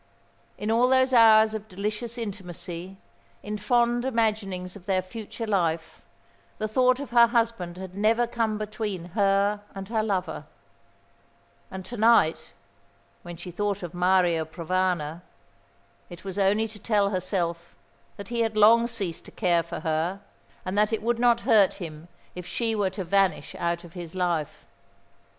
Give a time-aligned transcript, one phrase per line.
[0.57, 2.97] In all those hours of delicious intimacy,
[3.43, 6.01] in fond imaginings of their future life,
[6.57, 10.45] the thought of her husband had never come between her and her lover
[11.69, 12.53] and to night,
[13.21, 15.21] when she thought of Mario Provana,
[16.09, 17.75] it was only to tell herself
[18.17, 20.19] that he had long ceased to care for her,
[20.65, 24.15] and that it would not hurt him if she were to vanish out of his
[24.15, 24.65] life.